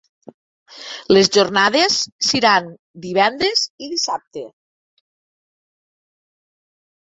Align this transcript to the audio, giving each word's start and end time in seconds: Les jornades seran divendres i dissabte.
Les 1.15 1.29
jornades 1.35 1.97
seran 2.29 2.71
divendres 3.05 3.63
i 3.67 3.91
dissabte. 3.93 4.45